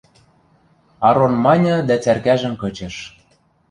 [1.07, 2.95] –Арон маньы дӓ цӓркӓжӹм кычыш.